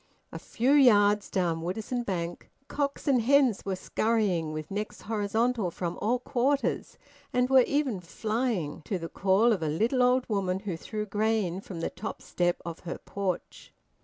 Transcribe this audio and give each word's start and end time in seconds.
A 0.31 0.39
few 0.39 0.71
yards 0.71 1.29
down 1.29 1.61
Woodisun 1.61 2.03
Bank, 2.03 2.49
cocks 2.67 3.07
and 3.07 3.21
hens 3.21 3.63
were 3.65 3.75
scurrying, 3.75 4.51
with 4.51 4.71
necks 4.71 5.01
horizontal, 5.01 5.69
from 5.69 5.99
all 6.01 6.17
quarters, 6.17 6.97
and 7.31 7.51
were 7.51 7.61
even 7.67 7.99
flying, 7.99 8.81
to 8.85 8.97
the 8.97 9.09
call 9.09 9.53
of 9.53 9.61
a 9.61 9.67
little 9.67 10.01
old 10.01 10.27
woman 10.27 10.61
who 10.61 10.75
threw 10.75 11.05
grain 11.05 11.61
from 11.61 11.81
the 11.81 11.91
top 11.91 12.23
step 12.23 12.59
of 12.65 12.79
her 12.79 12.97
porch. 12.97 13.71